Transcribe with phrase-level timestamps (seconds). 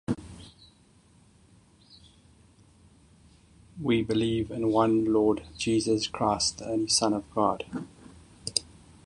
[3.79, 7.65] We believe in one Lord, Jesus Christ, the only Son of God